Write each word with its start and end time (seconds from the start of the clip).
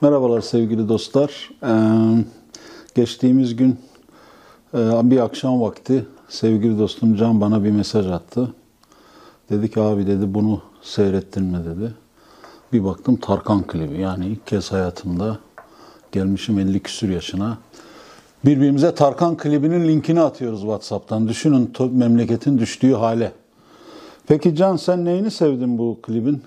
Merhabalar 0.00 0.40
sevgili 0.40 0.88
dostlar. 0.88 1.50
Ee, 1.62 2.24
geçtiğimiz 2.94 3.56
gün 3.56 3.78
e, 4.74 4.78
bir 5.10 5.18
akşam 5.18 5.60
vakti 5.60 6.06
sevgili 6.28 6.78
dostum 6.78 7.16
Can 7.16 7.40
bana 7.40 7.64
bir 7.64 7.70
mesaj 7.70 8.06
attı. 8.06 8.54
Dedi 9.50 9.70
ki 9.70 9.80
abi 9.80 10.06
dedi 10.06 10.34
bunu 10.34 10.62
seyrettin 10.82 11.44
mi 11.44 11.58
dedi. 11.64 11.94
Bir 12.72 12.84
baktım 12.84 13.16
Tarkan 13.16 13.62
klibi. 13.62 14.00
Yani 14.00 14.26
ilk 14.26 14.46
kez 14.46 14.72
hayatımda 14.72 15.38
gelmişim 16.12 16.58
50 16.58 16.80
küsür 16.80 17.08
yaşına. 17.08 17.58
Birbirimize 18.44 18.94
Tarkan 18.94 19.36
klibinin 19.36 19.88
linkini 19.88 20.20
atıyoruz 20.20 20.60
WhatsApp'tan. 20.60 21.28
Düşünün 21.28 21.72
memleketin 21.90 22.58
düştüğü 22.58 22.92
hale. 22.92 23.32
Peki 24.26 24.56
Can 24.56 24.76
sen 24.76 25.04
neyini 25.04 25.30
sevdin 25.30 25.78
bu 25.78 25.98
klibin? 26.02 26.42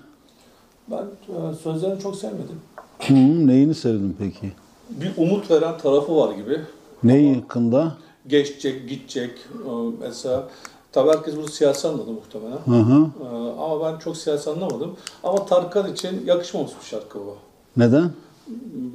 Ben 0.90 1.04
e, 1.28 1.54
sözlerini 1.62 2.00
çok 2.00 2.16
sevmedim. 2.16 2.71
Hı, 3.08 3.46
neyini 3.46 3.74
sevdin 3.74 4.16
peki? 4.18 4.52
Bir 4.90 5.12
umut 5.16 5.50
veren 5.50 5.78
tarafı 5.78 6.16
var 6.16 6.32
gibi. 6.34 6.60
Neyi 7.04 7.34
yakında? 7.36 7.92
Geçecek, 8.26 8.88
gidecek. 8.88 9.30
E, 9.30 9.70
Mesela 10.00 10.48
tabii 10.92 11.10
herkes 11.10 11.36
bunu 11.36 11.48
siyasi 11.48 11.88
anladı 11.88 12.10
muhtemelen. 12.10 12.58
Hı 12.64 12.92
hı. 12.92 13.06
E, 13.24 13.26
Ama 13.60 13.84
ben 13.92 13.98
çok 13.98 14.16
siyasi 14.16 14.50
anlamadım. 14.50 14.96
Ama 15.24 15.46
Tarkan 15.46 15.92
için 15.92 16.26
yakışmamış 16.26 16.72
bir 16.80 16.86
şarkı 16.86 17.18
bu. 17.18 17.36
Neden? 17.76 18.10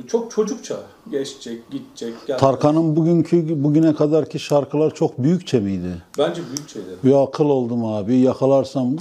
Çok 0.07 0.31
çocukça. 0.31 0.77
Geçecek, 1.11 1.71
gidecek. 1.71 2.13
gel- 2.27 2.37
Tarkan'ın 2.37 2.95
bugünkü 2.95 3.63
bugüne 3.63 3.95
kadarki 3.95 4.39
şarkılar 4.39 4.93
çok 4.93 5.17
büyükçe 5.17 5.59
miydi? 5.59 6.01
Bence 6.17 6.41
büyük 6.55 6.69
şeyler. 6.69 6.89
Bir 7.03 7.23
akıl 7.23 7.45
oldum 7.45 7.85
abi 7.85 8.15
yakalarsam 8.17 8.95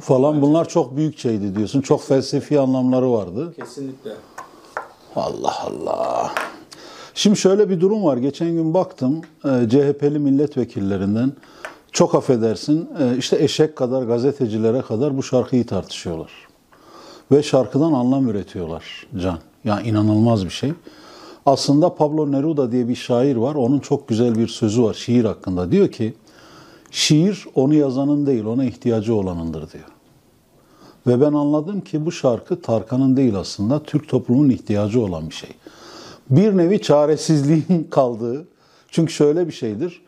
falan 0.00 0.42
bunlar 0.42 0.68
çok 0.68 0.96
büyükçeydi 0.96 1.56
diyorsun. 1.56 1.80
Çok 1.80 2.02
felsefi 2.02 2.60
anlamları 2.60 3.12
vardı. 3.12 3.52
Kesinlikle. 3.56 4.10
Allah 5.18 5.54
Allah. 5.66 6.34
Şimdi 7.14 7.36
şöyle 7.36 7.70
bir 7.70 7.80
durum 7.80 8.04
var. 8.04 8.16
Geçen 8.16 8.50
gün 8.50 8.74
baktım 8.74 9.20
e, 9.44 9.68
CHP'li 9.68 10.18
milletvekillerinden 10.18 11.32
çok 11.92 12.14
affedersin 12.14 12.88
e, 13.00 13.16
işte 13.18 13.44
eşek 13.44 13.76
kadar 13.76 14.02
gazetecilere 14.02 14.82
kadar 14.82 15.16
bu 15.16 15.22
şarkıyı 15.22 15.66
tartışıyorlar. 15.66 16.30
Ve 17.32 17.42
şarkıdan 17.42 17.92
anlam 17.92 18.28
üretiyorlar 18.28 19.06
Can. 19.22 19.38
Ya 19.64 19.80
inanılmaz 19.80 20.44
bir 20.44 20.50
şey. 20.50 20.72
Aslında 21.46 21.94
Pablo 21.94 22.32
Neruda 22.32 22.72
diye 22.72 22.88
bir 22.88 22.94
şair 22.94 23.36
var. 23.36 23.54
Onun 23.54 23.78
çok 23.78 24.08
güzel 24.08 24.34
bir 24.34 24.48
sözü 24.48 24.82
var 24.82 24.94
şiir 24.94 25.24
hakkında. 25.24 25.72
Diyor 25.72 25.88
ki 25.88 26.14
şiir 26.90 27.46
onu 27.54 27.74
yazanın 27.74 28.26
değil 28.26 28.44
ona 28.44 28.64
ihtiyacı 28.64 29.14
olanındır 29.14 29.72
diyor. 29.72 29.97
Ve 31.06 31.20
ben 31.20 31.32
anladım 31.32 31.80
ki 31.80 32.06
bu 32.06 32.12
şarkı 32.12 32.62
Tarkan'ın 32.62 33.16
değil 33.16 33.36
aslında 33.36 33.82
Türk 33.82 34.08
toplumunun 34.08 34.50
ihtiyacı 34.50 35.00
olan 35.00 35.30
bir 35.30 35.34
şey. 35.34 35.50
Bir 36.30 36.56
nevi 36.56 36.82
çaresizliğin 36.82 37.84
kaldığı. 37.90 38.48
Çünkü 38.90 39.12
şöyle 39.12 39.46
bir 39.46 39.52
şeydir. 39.52 40.02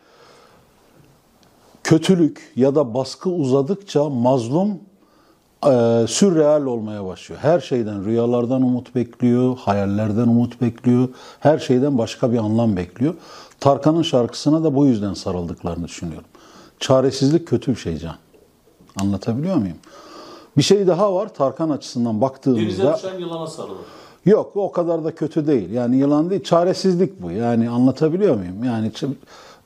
Kötülük 1.83 2.51
ya 2.55 2.75
da 2.75 2.93
baskı 2.93 3.29
uzadıkça 3.29 4.09
mazlum 4.09 4.79
e, 5.65 6.05
sürreal 6.07 6.65
olmaya 6.65 7.05
başlıyor. 7.05 7.41
Her 7.43 7.59
şeyden, 7.59 8.05
rüyalardan 8.05 8.61
umut 8.61 8.95
bekliyor, 8.95 9.57
hayallerden 9.57 10.27
umut 10.27 10.61
bekliyor, 10.61 11.09
her 11.39 11.59
şeyden 11.59 11.97
başka 11.97 12.31
bir 12.33 12.37
anlam 12.37 12.77
bekliyor. 12.77 13.13
Tarkan'ın 13.59 14.01
şarkısına 14.01 14.63
da 14.63 14.75
bu 14.75 14.85
yüzden 14.85 15.13
sarıldıklarını 15.13 15.87
düşünüyorum. 15.87 16.27
Çaresizlik 16.79 17.47
kötü 17.47 17.71
bir 17.71 17.79
şey 17.79 17.97
Can. 17.97 18.15
Anlatabiliyor 19.01 19.55
muyum? 19.55 19.77
Bir 20.57 20.61
şey 20.61 20.87
daha 20.87 21.15
var 21.15 21.33
Tarkan 21.33 21.69
açısından 21.69 22.13
Denize 22.13 22.21
baktığımızda. 22.21 22.95
düşen 22.97 23.19
yılana 23.19 23.47
sarılır. 23.47 23.77
Yok 24.25 24.51
o 24.55 24.71
kadar 24.71 25.03
da 25.03 25.15
kötü 25.15 25.47
değil. 25.47 25.69
Yani 25.71 25.97
yılan 25.97 26.29
değil, 26.29 26.43
çaresizlik 26.43 27.21
bu. 27.21 27.31
Yani 27.31 27.69
anlatabiliyor 27.69 28.35
muyum? 28.35 28.63
Yani 28.63 28.91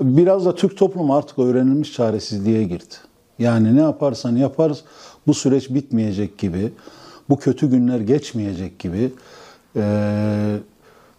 biraz 0.02 0.46
da 0.46 0.56
Türk 0.56 0.78
toplumu 0.78 1.16
artık 1.16 1.40
öğrenilmiş 1.40 1.94
çaresizliğe 1.94 2.64
girdi. 2.64 2.96
Yani 3.40 3.76
ne 3.76 3.82
yaparsan 3.82 4.36
yaparız 4.36 4.84
bu 5.28 5.34
süreç 5.34 5.70
bitmeyecek 5.70 6.38
gibi, 6.38 6.72
bu 7.30 7.38
kötü 7.40 7.70
günler 7.70 8.00
geçmeyecek 8.00 8.80
gibi. 8.80 9.14
Ee, 9.76 10.58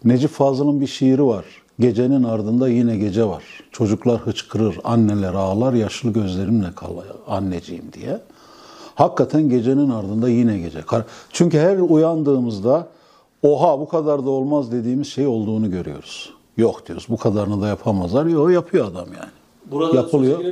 Necip 0.04 0.30
Fazıl'ın 0.30 0.80
bir 0.80 0.86
şiiri 0.86 1.26
var. 1.26 1.44
Gecenin 1.80 2.22
ardında 2.22 2.68
yine 2.68 2.96
gece 2.96 3.24
var. 3.24 3.42
Çocuklar 3.72 4.20
hıçkırır, 4.20 4.78
anneler 4.84 5.34
ağlar, 5.34 5.72
yaşlı 5.72 6.12
gözlerimle 6.12 6.66
kal 6.76 6.90
anneciğim 7.28 7.84
diye. 7.92 8.20
Hakikaten 8.96 9.48
gecenin 9.48 9.90
ardında 9.90 10.28
yine 10.28 10.58
gece. 10.58 10.84
Çünkü 11.32 11.58
her 11.58 11.78
uyandığımızda 11.78 12.88
oha 13.42 13.80
bu 13.80 13.88
kadar 13.88 14.26
da 14.26 14.30
olmaz 14.30 14.72
dediğimiz 14.72 15.06
şey 15.08 15.26
olduğunu 15.26 15.70
görüyoruz. 15.70 16.32
Yok 16.56 16.86
diyoruz 16.86 17.06
bu 17.08 17.16
kadarını 17.16 17.62
da 17.62 17.66
yapamazlar. 17.66 18.26
Yok 18.26 18.52
yapıyor 18.52 18.86
adam 18.86 19.06
yani. 19.06 19.30
Burada 19.70 19.96
Yapılıyor. 19.96 20.44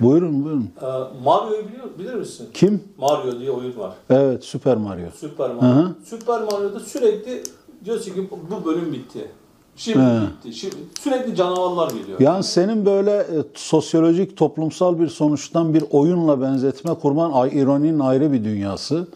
Buyurun 0.00 0.44
buyurun. 0.44 0.70
Ee, 0.82 0.86
Mario'yu 1.24 1.68
biliyor, 1.68 1.86
bilir 1.98 2.14
misin? 2.14 2.48
Kim? 2.54 2.82
Mario 2.98 3.38
diye 3.40 3.50
oyun 3.50 3.78
var. 3.78 3.92
Evet 4.10 4.44
Süper 4.44 4.76
Mario. 4.76 5.06
Süper 5.16 5.50
Mario. 5.50 5.74
hı. 5.74 5.94
Süper 6.04 6.42
Mario'da 6.42 6.80
sürekli 6.80 7.42
diyorsun 7.84 8.14
ki 8.14 8.28
bu 8.50 8.64
bölüm 8.64 8.92
bitti. 8.92 9.30
Şimdi 9.78 9.98
He. 9.98 10.20
bitti. 10.22 10.58
Şimdi 10.58 10.74
sürekli 11.00 11.36
canavarlar 11.36 11.90
geliyor. 11.90 12.20
Yani 12.20 12.44
senin 12.44 12.86
böyle 12.86 13.10
e, 13.16 13.26
sosyolojik, 13.54 14.36
toplumsal 14.36 14.98
bir 15.00 15.08
sonuçtan 15.08 15.74
bir 15.74 15.84
oyunla 15.90 16.40
benzetme 16.40 16.94
kurman 16.94 17.32
ay- 17.32 17.58
ironinin 17.58 17.98
ayrı 17.98 18.32
bir 18.32 18.44
dünyası. 18.44 19.06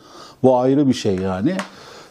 Bu 0.43 0.57
ayrı 0.57 0.89
bir 0.89 0.95
şey 0.95 1.15
yani. 1.17 1.57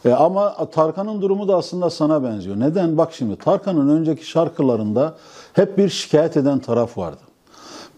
E, 0.06 0.12
ama 0.12 0.66
Tarkan'ın 0.66 1.22
durumu 1.22 1.48
da 1.48 1.56
aslında 1.56 1.90
sana 1.90 2.24
benziyor. 2.24 2.60
Neden? 2.60 2.98
Bak 2.98 3.14
şimdi 3.14 3.36
Tarkan'ın 3.36 3.90
önceki 4.00 4.26
şarkılarında 4.26 5.16
hep 5.54 5.78
bir 5.78 5.90
şikayet 5.90 6.38
eden 6.38 6.60
taraf 6.60 6.98
vardı. 6.98 7.22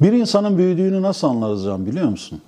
Bir 0.01 0.11
insanın 0.13 0.57
büyüdüğünü 0.57 1.01
nasıl 1.01 1.27
anlarız 1.27 1.63
Can 1.63 1.85
biliyor 1.85 2.07
musun? 2.09 2.41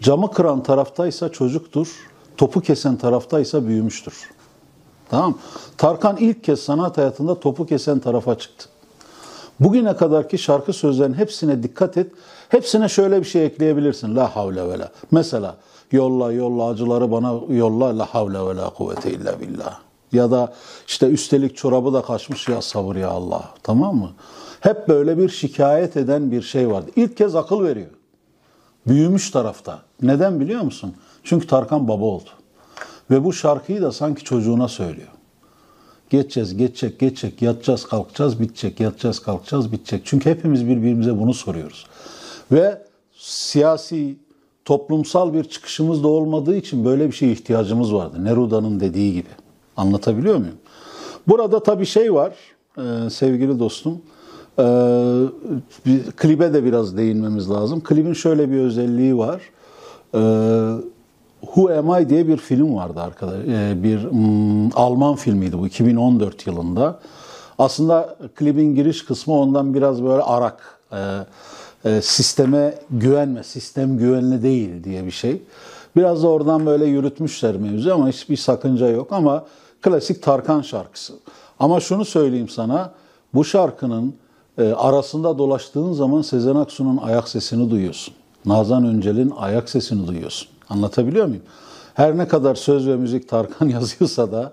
Camı 0.00 0.30
kıran 0.30 0.62
taraftaysa 0.62 1.28
çocuktur, 1.28 1.88
topu 2.36 2.60
kesen 2.60 2.96
taraftaysa 2.96 3.66
büyümüştür. 3.66 4.14
Tamam? 5.10 5.38
Tarkan 5.78 6.16
ilk 6.16 6.44
kez 6.44 6.60
sanat 6.60 6.98
hayatında 6.98 7.40
topu 7.40 7.66
kesen 7.66 7.98
tarafa 7.98 8.38
çıktı. 8.38 8.68
Bugüne 9.60 9.96
kadarki 9.96 10.38
şarkı 10.38 10.72
sözlerinin 10.72 11.14
hepsine 11.14 11.62
dikkat 11.62 11.96
et. 11.96 12.12
Hepsine 12.48 12.88
şöyle 12.88 13.20
bir 13.20 13.24
şey 13.24 13.44
ekleyebilirsin. 13.44 14.16
La 14.16 14.36
havle 14.36 14.68
ve 14.68 14.78
la. 14.78 14.90
Mesela 15.10 15.56
yolla 15.92 16.32
yolla 16.32 16.68
acıları 16.68 17.12
bana 17.12 17.34
yolla 17.48 17.98
la 17.98 18.06
havle 18.06 18.46
ve 18.46 18.56
la 18.56 18.70
kuvvete 18.70 19.10
illa 19.10 19.40
billah. 19.40 19.78
Ya 20.12 20.30
da 20.30 20.52
işte 20.86 21.06
üstelik 21.06 21.56
çorabı 21.56 21.92
da 21.92 22.02
kaçmış 22.02 22.48
ya 22.48 22.62
sabır 22.62 22.96
ya 22.96 23.10
Allah. 23.10 23.44
Tamam 23.62 23.96
mı? 23.96 24.10
Hep 24.60 24.88
böyle 24.88 25.18
bir 25.18 25.28
şikayet 25.28 25.96
eden 25.96 26.32
bir 26.32 26.42
şey 26.42 26.70
vardı. 26.70 26.90
İlk 26.96 27.16
kez 27.16 27.36
akıl 27.36 27.64
veriyor. 27.64 27.90
Büyümüş 28.86 29.30
tarafta. 29.30 29.78
Neden 30.02 30.40
biliyor 30.40 30.60
musun? 30.60 30.94
Çünkü 31.24 31.46
Tarkan 31.46 31.88
baba 31.88 32.04
oldu. 32.04 32.30
Ve 33.10 33.24
bu 33.24 33.32
şarkıyı 33.32 33.82
da 33.82 33.92
sanki 33.92 34.24
çocuğuna 34.24 34.68
söylüyor. 34.68 35.08
Geçeceğiz, 36.10 36.56
geçecek, 36.56 36.98
geçecek, 36.98 37.42
yatacağız, 37.42 37.86
kalkacağız, 37.86 38.40
bitecek, 38.40 38.80
yatacağız, 38.80 39.20
kalkacağız, 39.20 39.72
bitecek. 39.72 40.00
Çünkü 40.04 40.30
hepimiz 40.30 40.68
birbirimize 40.68 41.18
bunu 41.18 41.34
soruyoruz. 41.34 41.86
Ve 42.52 42.82
siyasi, 43.16 44.16
toplumsal 44.64 45.34
bir 45.34 45.44
çıkışımız 45.44 46.02
da 46.02 46.08
olmadığı 46.08 46.56
için 46.56 46.84
böyle 46.84 47.06
bir 47.06 47.12
şeye 47.12 47.32
ihtiyacımız 47.32 47.94
vardı. 47.94 48.24
Neruda'nın 48.24 48.80
dediği 48.80 49.12
gibi. 49.12 49.28
Anlatabiliyor 49.76 50.36
muyum? 50.36 50.58
Burada 51.28 51.62
tabii 51.62 51.86
şey 51.86 52.14
var 52.14 52.34
e, 52.78 53.10
sevgili 53.10 53.58
dostum. 53.58 54.02
E, 54.58 54.64
klibe 56.16 56.54
de 56.54 56.64
biraz 56.64 56.96
değinmemiz 56.96 57.50
lazım. 57.50 57.80
Klibin 57.80 58.12
şöyle 58.12 58.50
bir 58.50 58.58
özelliği 58.58 59.18
var. 59.18 59.42
E, 60.14 60.20
Who 61.40 61.78
Am 61.78 62.02
I 62.02 62.08
diye 62.08 62.28
bir 62.28 62.36
film 62.36 62.76
vardı 62.76 63.00
arkadaş. 63.00 63.40
E, 63.48 63.82
bir 63.82 64.04
mm, 64.04 64.70
Alman 64.74 65.14
filmiydi 65.14 65.58
bu 65.58 65.66
2014 65.66 66.46
yılında. 66.46 67.00
Aslında 67.58 68.16
klibin 68.34 68.74
giriş 68.74 69.04
kısmı 69.04 69.34
ondan 69.34 69.74
biraz 69.74 70.04
böyle 70.04 70.22
arak. 70.22 70.78
E, 70.92 70.98
e, 71.84 72.02
sisteme 72.02 72.74
güvenme, 72.90 73.42
sistem 73.42 73.98
güvenli 73.98 74.42
değil 74.42 74.84
diye 74.84 75.06
bir 75.06 75.10
şey. 75.10 75.42
Biraz 75.96 76.22
da 76.22 76.28
oradan 76.28 76.66
böyle 76.66 76.84
yürütmüşler 76.86 77.56
mevzu 77.56 77.94
ama 77.94 78.08
hiçbir 78.08 78.36
sakınca 78.36 78.88
yok 78.88 79.12
ama 79.12 79.44
klasik 79.82 80.22
Tarkan 80.22 80.62
şarkısı. 80.62 81.12
Ama 81.58 81.80
şunu 81.80 82.04
söyleyeyim 82.04 82.48
sana, 82.48 82.92
bu 83.34 83.44
şarkının 83.44 84.14
arasında 84.76 85.38
dolaştığın 85.38 85.92
zaman 85.92 86.22
Sezen 86.22 86.54
Aksu'nun 86.54 86.96
ayak 86.96 87.28
sesini 87.28 87.70
duyuyorsun. 87.70 88.14
Nazan 88.46 88.86
Öncel'in 88.86 89.32
ayak 89.36 89.68
sesini 89.68 90.06
duyuyorsun. 90.06 90.48
Anlatabiliyor 90.70 91.26
muyum? 91.26 91.42
Her 91.94 92.18
ne 92.18 92.28
kadar 92.28 92.54
söz 92.54 92.88
ve 92.88 92.96
müzik 92.96 93.28
Tarkan 93.28 93.68
yazıyorsa 93.68 94.32
da 94.32 94.52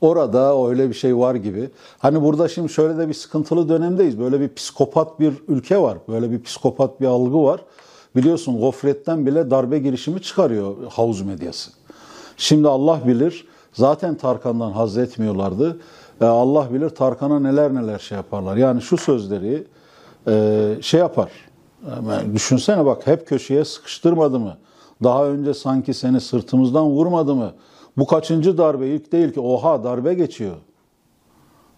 orada 0.00 0.68
öyle 0.68 0.88
bir 0.88 0.94
şey 0.94 1.16
var 1.16 1.34
gibi. 1.34 1.70
Hani 1.98 2.22
burada 2.22 2.48
şimdi 2.48 2.68
şöyle 2.68 2.98
de 2.98 3.08
bir 3.08 3.14
sıkıntılı 3.14 3.68
dönemdeyiz. 3.68 4.18
Böyle 4.18 4.40
bir 4.40 4.54
psikopat 4.54 5.20
bir 5.20 5.34
ülke 5.48 5.78
var. 5.78 5.98
Böyle 6.08 6.30
bir 6.30 6.42
psikopat 6.42 7.00
bir 7.00 7.06
algı 7.06 7.42
var. 7.42 7.60
Biliyorsun 8.16 8.60
gofretten 8.60 9.26
bile 9.26 9.50
darbe 9.50 9.78
girişimi 9.78 10.22
çıkarıyor 10.22 10.74
havuz 10.90 11.22
medyası. 11.22 11.70
Şimdi 12.36 12.68
Allah 12.68 13.00
bilir 13.06 13.46
zaten 13.72 14.14
Tarkan'dan 14.14 14.72
haz 14.72 14.98
etmiyorlardı. 14.98 15.80
E, 16.20 16.24
Allah 16.24 16.68
bilir 16.72 16.90
Tarkan'a 16.90 17.40
neler 17.40 17.74
neler 17.74 17.98
şey 17.98 18.16
yaparlar. 18.16 18.56
Yani 18.56 18.82
şu 18.82 18.96
sözleri 18.96 19.66
e, 20.28 20.76
şey 20.80 21.00
yapar. 21.00 21.30
Yani 22.08 22.34
düşünsene 22.34 22.86
bak 22.86 23.06
hep 23.06 23.28
köşeye 23.28 23.64
sıkıştırmadı 23.64 24.38
mı? 24.38 24.56
Daha 25.02 25.26
önce 25.26 25.54
sanki 25.54 25.94
seni 25.94 26.20
sırtımızdan 26.20 26.86
vurmadı 26.86 27.34
mı? 27.34 27.52
Bu 27.96 28.06
kaçıncı 28.06 28.58
darbe? 28.58 28.88
İlk 28.88 29.12
değil 29.12 29.32
ki. 29.32 29.40
Oha 29.40 29.84
darbe 29.84 30.14
geçiyor. 30.14 30.56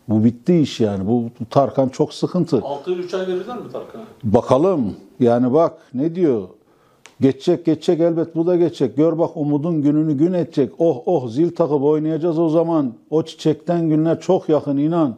Bu 0.09 0.25
bitti 0.25 0.59
iş 0.59 0.81
yani. 0.81 1.07
Bu, 1.07 1.25
Tarkan 1.51 1.89
çok 1.89 2.15
sıkıntı. 2.15 2.61
6 2.63 2.91
yıl 2.91 2.99
3 2.99 3.15
ay 3.15 3.27
verirler 3.27 3.57
mi 3.59 3.73
Tarkan'a? 3.73 4.05
Bakalım. 4.25 4.97
Yani 5.21 5.53
bak 5.53 5.79
ne 5.95 6.15
diyor? 6.15 6.49
Geçecek 7.21 7.67
geçecek 7.67 8.01
elbet 8.01 8.37
bu 8.37 8.47
da 8.47 8.57
geçecek. 8.57 8.97
Gör 8.97 9.19
bak 9.19 9.37
umudun 9.37 9.83
gününü 9.83 10.19
gün 10.19 10.33
edecek. 10.33 10.73
Oh 10.79 11.03
oh 11.07 11.29
zil 11.29 11.55
takıp 11.55 11.83
oynayacağız 11.83 12.39
o 12.39 12.49
zaman. 12.49 12.95
O 13.11 13.23
çiçekten 13.23 13.89
günler 13.89 14.21
çok 14.21 14.49
yakın 14.49 14.77
inan. 14.77 15.17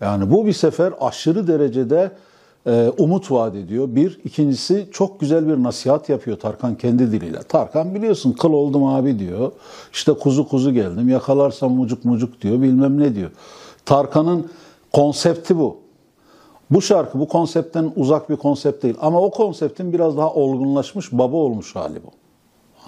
Yani 0.00 0.30
bu 0.30 0.46
bir 0.46 0.52
sefer 0.52 0.92
aşırı 1.00 1.46
derecede 1.46 2.12
e, 2.66 2.92
umut 2.98 3.30
vaat 3.30 3.54
ediyor. 3.54 3.88
Bir. 3.88 4.20
ikincisi 4.24 4.88
çok 4.92 5.20
güzel 5.20 5.48
bir 5.48 5.62
nasihat 5.62 6.08
yapıyor 6.08 6.38
Tarkan 6.38 6.74
kendi 6.74 7.12
diliyle. 7.12 7.42
Tarkan 7.42 7.94
biliyorsun 7.94 8.32
kıl 8.32 8.52
oldum 8.52 8.86
abi 8.86 9.18
diyor. 9.18 9.52
İşte 9.92 10.12
kuzu 10.12 10.48
kuzu 10.48 10.72
geldim 10.72 11.08
yakalarsam 11.08 11.72
mucuk 11.72 12.04
mucuk 12.04 12.40
diyor 12.40 12.62
bilmem 12.62 13.00
ne 13.00 13.14
diyor. 13.14 13.30
Tarkan'ın 13.86 14.50
konsepti 14.92 15.58
bu. 15.58 15.76
Bu 16.70 16.82
şarkı 16.82 17.18
bu 17.18 17.28
konseptten 17.28 17.92
uzak 17.96 18.30
bir 18.30 18.36
konsept 18.36 18.82
değil. 18.82 18.96
Ama 19.00 19.20
o 19.20 19.30
konseptin 19.30 19.92
biraz 19.92 20.16
daha 20.16 20.34
olgunlaşmış, 20.34 21.12
baba 21.12 21.36
olmuş 21.36 21.76
hali 21.76 21.98
bu. 22.04 22.10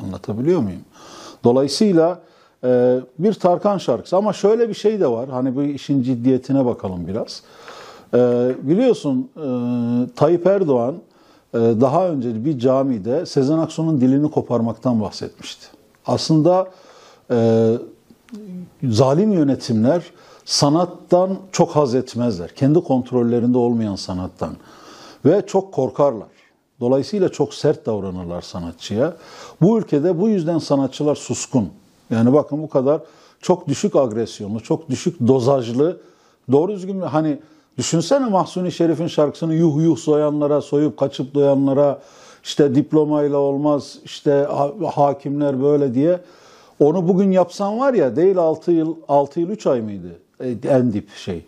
Anlatabiliyor 0.04 0.60
muyum? 0.60 0.80
Dolayısıyla 1.44 2.20
e, 2.64 3.00
bir 3.18 3.34
Tarkan 3.34 3.78
şarkısı. 3.78 4.16
Ama 4.16 4.32
şöyle 4.32 4.68
bir 4.68 4.74
şey 4.74 5.00
de 5.00 5.06
var. 5.06 5.28
Hani 5.28 5.56
bu 5.56 5.62
işin 5.62 6.02
ciddiyetine 6.02 6.66
bakalım 6.66 7.06
biraz. 7.06 7.42
E, 8.14 8.18
biliyorsun 8.62 9.30
e, 9.36 9.46
Tayyip 10.16 10.46
Erdoğan 10.46 10.94
e, 11.54 11.58
daha 11.58 12.08
önce 12.08 12.44
bir 12.44 12.58
camide 12.58 13.26
Sezen 13.26 13.58
Aksu'nun 13.58 14.00
dilini 14.00 14.30
koparmaktan 14.30 15.00
bahsetmişti. 15.00 15.66
Aslında 16.06 16.70
e, 17.30 17.72
zalim 18.84 19.32
yönetimler 19.32 20.02
sanattan 20.44 21.38
çok 21.52 21.70
haz 21.70 21.94
etmezler. 21.94 22.54
Kendi 22.54 22.80
kontrollerinde 22.80 23.58
olmayan 23.58 23.96
sanattan. 23.96 24.56
Ve 25.24 25.46
çok 25.46 25.72
korkarlar. 25.72 26.28
Dolayısıyla 26.80 27.28
çok 27.28 27.54
sert 27.54 27.86
davranırlar 27.86 28.42
sanatçıya. 28.42 29.16
Bu 29.60 29.78
ülkede 29.78 30.20
bu 30.20 30.28
yüzden 30.28 30.58
sanatçılar 30.58 31.14
suskun. 31.14 31.68
Yani 32.10 32.32
bakın 32.32 32.62
bu 32.62 32.68
kadar 32.68 33.00
çok 33.40 33.68
düşük 33.68 33.96
agresyonlu, 33.96 34.60
çok 34.60 34.90
düşük 34.90 35.28
dozajlı, 35.28 36.00
doğru 36.52 36.72
düzgün 36.72 37.00
hani 37.00 37.38
düşünsene 37.78 38.26
Mahsuni 38.26 38.72
Şerif'in 38.72 39.06
şarkısını 39.06 39.54
yuh 39.54 39.82
yuh 39.82 39.96
soyanlara, 39.96 40.60
soyup 40.60 40.96
kaçıp 40.96 41.34
doyanlara, 41.34 42.00
işte 42.44 42.74
diplomayla 42.74 43.38
olmaz, 43.38 43.98
işte 44.04 44.48
hakimler 44.94 45.62
böyle 45.62 45.94
diye. 45.94 46.20
Onu 46.80 47.08
bugün 47.08 47.30
yapsan 47.30 47.78
var 47.78 47.94
ya 47.94 48.16
değil 48.16 48.36
6 48.36 48.72
yıl 48.72 48.96
6 49.08 49.40
yıl 49.40 49.48
3 49.48 49.66
ay 49.66 49.80
mıydı? 49.80 50.18
E, 50.40 50.48
en 50.68 50.92
dip 50.92 51.10
şey. 51.10 51.44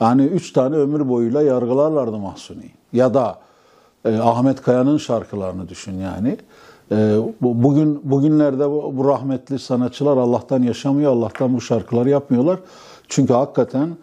Yani 0.00 0.22
üç 0.22 0.52
tane 0.52 0.76
ömür 0.76 1.08
boyuyla 1.08 1.42
yargılarlardı 1.42 2.18
Mahsuni. 2.18 2.70
Ya 2.92 3.14
da 3.14 3.38
e, 4.04 4.16
Ahmet 4.16 4.62
Kaya'nın 4.62 4.98
şarkılarını 4.98 5.68
düşün 5.68 5.98
yani. 5.98 6.36
E, 6.92 7.18
bugün 7.40 8.00
bugünlerde 8.04 8.70
bu, 8.70 8.92
bu 8.96 9.08
rahmetli 9.08 9.58
sanatçılar 9.58 10.16
Allah'tan 10.16 10.62
yaşamıyor, 10.62 11.12
Allah'tan 11.12 11.54
bu 11.54 11.60
şarkıları 11.60 12.08
yapmıyorlar. 12.08 12.58
Çünkü 13.08 13.32
hakikaten 13.32 13.96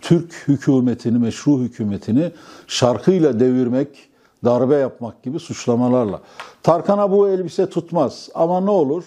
Türk 0.00 0.44
hükümetini, 0.48 1.18
meşru 1.18 1.60
hükümetini 1.60 2.32
şarkıyla 2.66 3.40
devirmek, 3.40 3.88
darbe 4.44 4.74
yapmak 4.74 5.22
gibi 5.22 5.40
suçlamalarla. 5.40 6.20
Tarkan'a 6.62 7.10
bu 7.10 7.28
elbise 7.28 7.70
tutmaz 7.70 8.28
ama 8.34 8.60
ne 8.60 8.70
olur? 8.70 9.04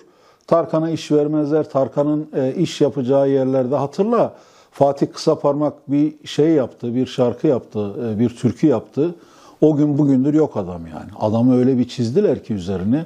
Tarkan'a 0.48 0.90
iş 0.90 1.12
vermezler. 1.12 1.70
Tarkan'ın 1.70 2.28
e, 2.36 2.54
iş 2.54 2.82
yapacağı 2.82 3.30
yerlerde 3.30 3.76
hatırla. 3.76 4.36
Fatih 4.72 5.08
Kısaparmak 5.14 5.92
bir 5.92 6.28
şey 6.28 6.50
yaptı, 6.50 6.96
bir 6.96 7.06
şarkı 7.06 7.48
yaptı, 7.48 7.94
e, 8.06 8.20
bir 8.20 8.30
türkü 8.30 8.68
yaptı. 8.68 9.16
O 9.62 9.76
gün 9.76 9.98
bugündür 9.98 10.34
yok 10.34 10.58
adam 10.58 10.88
yani. 10.88 11.10
Adamı 11.20 11.58
öyle 11.58 11.78
bir 11.78 11.88
çizdiler 11.88 12.44
ki 12.44 12.54
üzerine. 12.54 13.06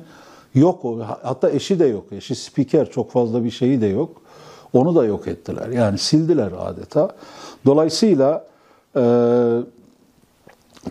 Yok 0.56 0.85
o. 0.85 1.00
Hatta 1.24 1.50
eşi 1.50 1.79
de 1.79 1.85
yok. 1.85 2.06
Eşi 2.12 2.35
spiker 2.35 2.91
çok 2.91 3.12
fazla 3.12 3.44
bir 3.44 3.51
şeyi 3.51 3.81
de 3.81 3.85
yok. 3.85 4.21
Onu 4.73 4.95
da 4.95 5.06
yok 5.06 5.27
ettiler. 5.27 5.68
Yani 5.68 5.97
sildiler 5.97 6.51
adeta. 6.59 7.09
Dolayısıyla 7.65 8.45
e, 8.95 9.03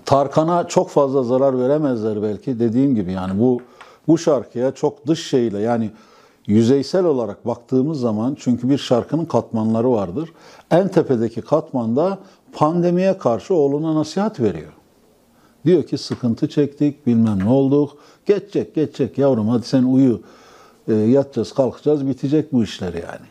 Tarkan'a 0.04 0.68
çok 0.68 0.90
fazla 0.90 1.22
zarar 1.22 1.58
veremezler 1.58 2.22
belki. 2.22 2.60
Dediğim 2.60 2.94
gibi 2.94 3.12
yani 3.12 3.40
bu 3.40 3.60
bu 4.08 4.18
şarkıya 4.18 4.74
çok 4.74 5.06
dış 5.06 5.28
şeyle 5.28 5.58
yani 5.58 5.90
yüzeysel 6.46 7.04
olarak 7.04 7.46
baktığımız 7.46 8.00
zaman 8.00 8.36
çünkü 8.40 8.68
bir 8.70 8.78
şarkının 8.78 9.24
katmanları 9.24 9.92
vardır. 9.92 10.32
En 10.70 10.88
tepedeki 10.88 11.42
katmanda 11.42 12.18
pandemiye 12.52 13.18
karşı 13.18 13.54
oğluna 13.54 13.94
nasihat 13.94 14.40
veriyor. 14.40 14.72
Diyor 15.64 15.82
ki 15.82 15.98
sıkıntı 15.98 16.48
çektik, 16.48 17.06
bilmem 17.06 17.38
ne 17.38 17.50
olduk. 17.50 17.98
Geçecek, 18.26 18.74
geçecek 18.74 19.18
yavrum 19.18 19.48
hadi 19.48 19.66
sen 19.66 19.82
uyu. 19.82 20.20
E, 20.88 20.94
yatacağız, 20.94 21.52
kalkacağız, 21.52 22.08
bitecek 22.08 22.52
bu 22.52 22.64
işler 22.64 22.94
yani. 22.94 23.26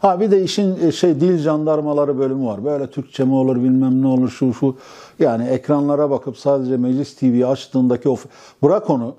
Ha 0.00 0.20
bir 0.20 0.30
de 0.30 0.42
işin 0.42 0.86
e, 0.86 0.92
şey 0.92 1.20
dil 1.20 1.38
jandarmaları 1.38 2.18
bölümü 2.18 2.46
var. 2.46 2.64
Böyle 2.64 2.86
Türkçe 2.86 3.24
mi 3.24 3.34
olur 3.34 3.56
bilmem 3.56 4.02
ne 4.02 4.06
olur 4.06 4.28
şu 4.28 4.54
şu. 4.54 4.76
Yani 5.18 5.48
ekranlara 5.48 6.10
bakıp 6.10 6.38
sadece 6.38 6.76
Meclis 6.76 7.16
TV'yi 7.16 7.46
açtığındaki 7.46 8.08
o... 8.08 8.16
Bırak 8.62 8.90
onu. 8.90 9.14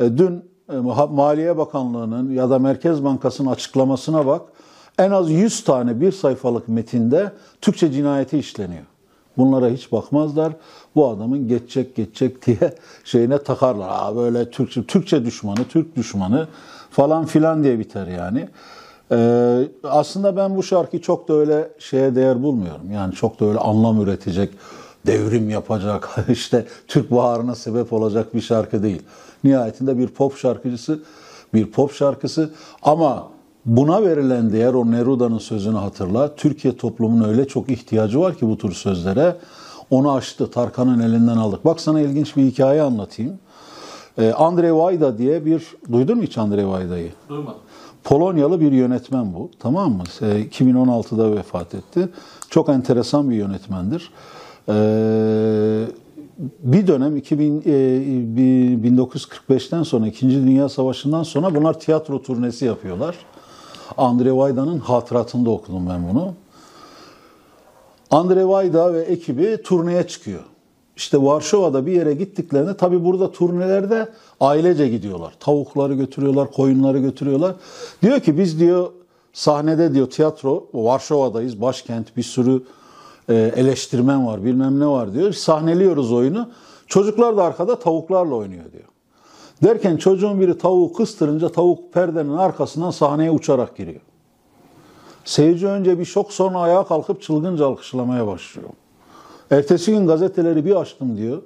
E, 0.00 0.18
dün 0.18 0.44
e, 0.72 0.76
Maliye 1.10 1.56
Bakanlığı'nın 1.56 2.30
ya 2.30 2.50
da 2.50 2.58
Merkez 2.58 3.04
Bankası'nın 3.04 3.50
açıklamasına 3.50 4.26
bak. 4.26 4.42
En 4.98 5.10
az 5.10 5.30
100 5.30 5.64
tane 5.64 6.00
bir 6.00 6.12
sayfalık 6.12 6.68
metinde 6.68 7.32
Türkçe 7.60 7.92
cinayeti 7.92 8.38
işleniyor. 8.38 8.84
Bunlara 9.36 9.68
hiç 9.68 9.92
bakmazlar. 9.92 10.52
Bu 10.94 11.08
adamın 11.08 11.48
geçecek 11.48 11.96
geçecek 11.96 12.46
diye 12.46 12.74
şeyine 13.04 13.42
takarlar. 13.42 13.88
Aa 13.90 14.16
böyle 14.16 14.50
Türkçe, 14.50 14.84
Türkçe 14.84 15.24
düşmanı, 15.24 15.64
Türk 15.68 15.96
düşmanı 15.96 16.48
falan 16.90 17.26
filan 17.26 17.62
diye 17.62 17.78
biter 17.78 18.06
yani. 18.06 18.48
Ee, 19.12 19.68
aslında 19.84 20.36
ben 20.36 20.56
bu 20.56 20.62
şarkıyı 20.62 21.02
çok 21.02 21.28
da 21.28 21.34
öyle 21.34 21.68
şeye 21.78 22.14
değer 22.14 22.42
bulmuyorum. 22.42 22.92
Yani 22.92 23.14
çok 23.14 23.40
da 23.40 23.44
öyle 23.44 23.58
anlam 23.58 24.02
üretecek, 24.02 24.50
devrim 25.06 25.50
yapacak, 25.50 26.10
işte 26.28 26.66
Türk 26.88 27.10
baharına 27.10 27.54
sebep 27.54 27.92
olacak 27.92 28.34
bir 28.34 28.40
şarkı 28.40 28.82
değil. 28.82 29.02
Nihayetinde 29.44 29.98
bir 29.98 30.08
pop 30.08 30.36
şarkıcısı, 30.36 30.98
bir 31.54 31.70
pop 31.70 31.92
şarkısı 31.92 32.50
ama 32.82 33.28
buna 33.64 34.02
verilen 34.02 34.52
değer 34.52 34.74
o 34.74 34.90
Neruda'nın 34.90 35.38
sözünü 35.38 35.76
hatırla. 35.76 36.34
Türkiye 36.34 36.76
toplumunun 36.76 37.28
öyle 37.28 37.48
çok 37.48 37.70
ihtiyacı 37.70 38.20
var 38.20 38.34
ki 38.34 38.48
bu 38.48 38.58
tür 38.58 38.72
sözlere. 38.72 39.36
Onu 39.90 40.12
açtı, 40.12 40.50
Tarkan'ın 40.50 41.00
elinden 41.00 41.36
aldık. 41.36 41.64
Bak 41.64 41.80
sana 41.80 42.00
ilginç 42.00 42.36
bir 42.36 42.42
hikaye 42.42 42.82
anlatayım. 42.82 43.38
Ee, 44.18 44.32
Andrei 44.32 44.74
Vajda 44.74 45.18
diye 45.18 45.46
bir, 45.46 45.76
duydun 45.92 46.16
mu 46.16 46.22
hiç 46.22 46.38
Andrei 46.38 46.68
Vajda'yı? 46.68 47.10
Duymadım. 47.28 47.60
Polonyalı 48.08 48.60
bir 48.60 48.72
yönetmen 48.72 49.34
bu. 49.34 49.50
Tamam 49.58 49.92
mı? 49.92 50.02
2016'da 50.20 51.36
vefat 51.36 51.74
etti. 51.74 52.08
Çok 52.50 52.68
enteresan 52.68 53.30
bir 53.30 53.36
yönetmendir. 53.36 54.10
Ee, 54.68 54.72
bir 56.60 56.86
dönem 56.86 57.16
2000, 57.16 57.62
1945'ten 57.62 59.80
e, 59.80 59.84
sonra 59.84 60.06
2. 60.06 60.30
Dünya 60.30 60.68
Savaşı'ndan 60.68 61.22
sonra 61.22 61.54
bunlar 61.54 61.80
tiyatro 61.80 62.22
turnesi 62.22 62.64
yapıyorlar. 62.64 63.16
Andre 63.96 64.32
Vayda'nın 64.32 64.78
hatıratında 64.78 65.50
okudum 65.50 65.88
ben 65.88 66.08
bunu. 66.10 66.34
Andre 68.10 68.48
Vayda 68.48 68.94
ve 68.94 69.00
ekibi 69.00 69.62
turneye 69.64 70.06
çıkıyor. 70.06 70.42
İşte 70.98 71.22
Varşova'da 71.22 71.86
bir 71.86 71.92
yere 71.92 72.14
gittiklerinde 72.14 72.76
tabi 72.76 73.04
burada 73.04 73.32
turnelerde 73.32 74.08
ailece 74.40 74.88
gidiyorlar. 74.88 75.34
Tavukları 75.40 75.94
götürüyorlar, 75.94 76.50
koyunları 76.52 76.98
götürüyorlar. 76.98 77.54
Diyor 78.02 78.20
ki 78.20 78.38
biz 78.38 78.60
diyor 78.60 78.90
sahnede 79.32 79.94
diyor 79.94 80.10
tiyatro 80.10 80.66
Varşova'dayız, 80.74 81.60
başkent 81.60 82.16
bir 82.16 82.22
sürü 82.22 82.62
e, 83.28 83.34
eleştirmen 83.34 84.26
var, 84.26 84.44
bilmem 84.44 84.80
ne 84.80 84.86
var 84.86 85.14
diyor. 85.14 85.32
Sahneliyoruz 85.32 86.12
oyunu. 86.12 86.48
Çocuklar 86.86 87.36
da 87.36 87.44
arkada 87.44 87.78
tavuklarla 87.78 88.34
oynuyor 88.34 88.72
diyor. 88.72 88.88
Derken 89.62 89.96
çocuğun 89.96 90.40
biri 90.40 90.58
tavuğu 90.58 90.92
kıstırınca 90.92 91.48
tavuk 91.48 91.92
perdenin 91.92 92.36
arkasından 92.36 92.90
sahneye 92.90 93.30
uçarak 93.30 93.76
giriyor. 93.76 94.00
Seyirci 95.24 95.66
önce 95.66 95.98
bir 95.98 96.04
şok 96.04 96.32
sonra 96.32 96.58
ayağa 96.58 96.84
kalkıp 96.84 97.22
çılgınca 97.22 97.66
alkışlamaya 97.66 98.26
başlıyor. 98.26 98.68
Ertesi 99.50 99.90
gün 99.90 100.06
gazeteleri 100.06 100.64
bir 100.64 100.74
açtım 100.74 101.16
diyor. 101.16 101.42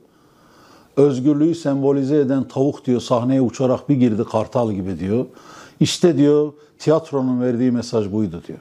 Özgürlüğü 0.97 1.55
sembolize 1.55 2.17
eden 2.17 2.49
tavuk 2.49 2.85
diyor 2.85 3.01
sahneye 3.01 3.41
uçarak 3.41 3.89
bir 3.89 3.97
girdi 3.97 4.25
kartal 4.25 4.73
gibi 4.73 4.99
diyor. 4.99 5.27
İşte 5.81 6.17
diyor 6.17 6.53
tiyatronun 6.79 7.41
verdiği 7.41 7.73
mesaj 7.73 8.13
buydu 8.13 8.43
diyor. 8.49 8.59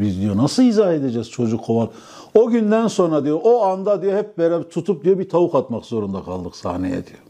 Biz 0.00 0.20
diyor 0.20 0.36
nasıl 0.36 0.62
izah 0.62 0.92
edeceğiz 0.92 1.30
çocuk 1.30 1.64
koval? 1.64 1.86
O 2.34 2.50
günden 2.50 2.88
sonra 2.88 3.24
diyor 3.24 3.40
o 3.44 3.64
anda 3.64 4.02
diyor 4.02 4.18
hep 4.18 4.38
beraber 4.38 4.62
tutup 4.62 5.04
diyor 5.04 5.18
bir 5.18 5.28
tavuk 5.28 5.54
atmak 5.54 5.84
zorunda 5.84 6.22
kaldık 6.22 6.56
sahneye 6.56 7.06
diyor. 7.06 7.22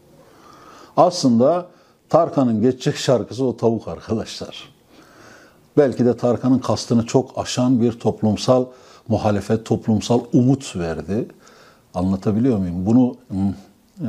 Aslında 0.97 1.67
Tarkan'ın 2.09 2.61
geçecek 2.61 2.95
şarkısı 2.95 3.45
o 3.45 3.57
tavuk 3.57 3.87
arkadaşlar. 3.87 4.69
Belki 5.77 6.05
de 6.05 6.17
Tarkan'ın 6.17 6.59
kastını 6.59 7.05
çok 7.05 7.37
aşan 7.37 7.81
bir 7.81 7.91
toplumsal 7.91 8.65
muhalefet, 9.07 9.65
toplumsal 9.65 10.19
umut 10.33 10.75
verdi. 10.75 11.27
Anlatabiliyor 11.93 12.57
muyum? 12.57 12.85
Bunu 12.85 13.15
e, 14.01 14.07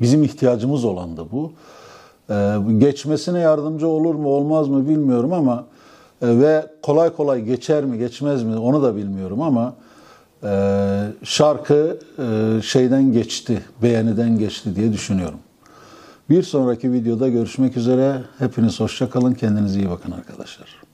bizim 0.00 0.22
ihtiyacımız 0.22 0.84
olandı 0.84 1.26
bu. 1.32 1.52
E, 2.30 2.56
geçmesine 2.78 3.38
yardımcı 3.38 3.88
olur 3.88 4.14
mu 4.14 4.28
olmaz 4.28 4.68
mı 4.68 4.88
bilmiyorum 4.88 5.32
ama 5.32 5.64
e, 6.22 6.40
ve 6.40 6.66
kolay 6.82 7.10
kolay 7.10 7.42
geçer 7.42 7.84
mi 7.84 7.98
geçmez 7.98 8.42
mi 8.42 8.56
onu 8.56 8.82
da 8.82 8.96
bilmiyorum 8.96 9.42
ama 9.42 9.74
şarkı 11.24 11.98
şeyden 12.64 13.12
geçti, 13.12 13.62
beğeniden 13.82 14.38
geçti 14.38 14.76
diye 14.76 14.92
düşünüyorum. 14.92 15.38
Bir 16.30 16.42
sonraki 16.42 16.92
videoda 16.92 17.28
görüşmek 17.28 17.76
üzere. 17.76 18.22
Hepiniz 18.38 18.80
hoşça 18.80 19.10
kalın. 19.10 19.34
Kendinize 19.34 19.78
iyi 19.78 19.90
bakın 19.90 20.12
arkadaşlar. 20.12 20.87